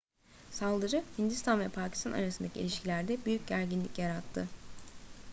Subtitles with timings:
[0.51, 4.47] saldırı hindistan ve pakistan arasındaki ilişkilerde büyük gerginlik yarattı